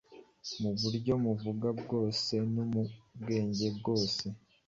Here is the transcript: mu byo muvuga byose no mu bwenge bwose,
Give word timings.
mu 0.59 0.71
byo 1.01 1.15
muvuga 1.23 1.67
byose 1.81 2.33
no 2.53 2.63
mu 2.71 2.81
bwenge 3.19 3.65
bwose, 3.77 4.25